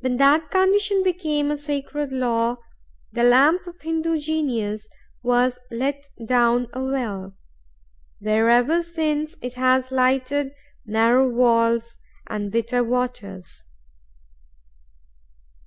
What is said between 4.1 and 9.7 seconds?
genius was let down a well, where ever since it